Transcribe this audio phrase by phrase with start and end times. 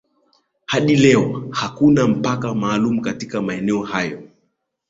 [0.65, 4.27] hadi leo hakuna mpaka maalum katika maeneo hayo